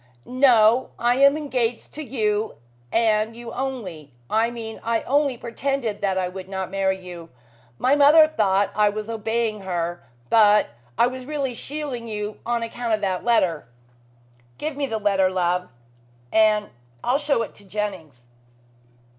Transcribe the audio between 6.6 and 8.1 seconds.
marry you. My